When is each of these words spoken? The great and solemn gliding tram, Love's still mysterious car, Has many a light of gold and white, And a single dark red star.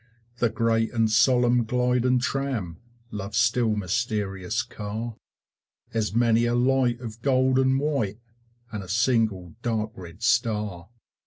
The 0.37 0.49
great 0.49 0.91
and 0.93 1.11
solemn 1.11 1.63
gliding 1.63 2.17
tram, 2.17 2.77
Love's 3.11 3.37
still 3.37 3.75
mysterious 3.75 4.63
car, 4.63 5.15
Has 5.93 6.15
many 6.15 6.45
a 6.45 6.55
light 6.55 6.99
of 7.01 7.21
gold 7.21 7.59
and 7.59 7.79
white, 7.79 8.17
And 8.71 8.81
a 8.83 8.89
single 8.89 9.53
dark 9.61 9.91
red 9.95 10.23
star. 10.23 10.89